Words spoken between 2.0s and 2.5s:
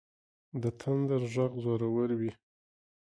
وي.